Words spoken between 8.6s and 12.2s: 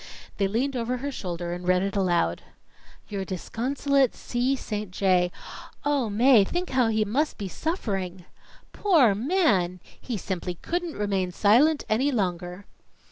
"Poor man!" "He simply couldn't remain silent any